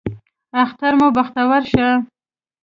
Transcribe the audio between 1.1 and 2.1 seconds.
بختور شه